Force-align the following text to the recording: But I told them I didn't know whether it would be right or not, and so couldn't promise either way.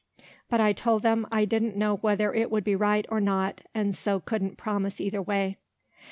But 0.49 0.59
I 0.59 0.73
told 0.73 1.03
them 1.03 1.27
I 1.31 1.45
didn't 1.45 1.75
know 1.75 1.97
whether 1.97 2.33
it 2.33 2.49
would 2.49 2.63
be 2.63 2.75
right 2.75 3.05
or 3.09 3.21
not, 3.21 3.61
and 3.75 3.95
so 3.95 4.19
couldn't 4.19 4.57
promise 4.57 4.99
either 4.99 5.21
way. 5.21 5.57